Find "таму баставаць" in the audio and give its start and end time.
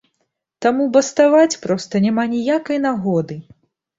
0.65-1.59